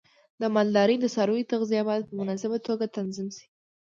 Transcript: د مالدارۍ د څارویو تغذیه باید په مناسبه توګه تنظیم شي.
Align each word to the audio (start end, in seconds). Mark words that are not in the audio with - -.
د 0.41 0.43
مالدارۍ 0.55 0.95
د 0.99 1.05
څارویو 1.15 1.49
تغذیه 1.51 1.83
باید 1.89 2.07
په 2.07 2.13
مناسبه 2.21 2.57
توګه 2.67 2.85
تنظیم 2.95 3.27
شي. 3.35 3.45